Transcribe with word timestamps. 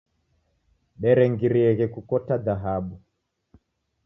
Derengirieghe 1.03 1.85
kukota 1.93 2.35
dhahabu. 2.45 2.95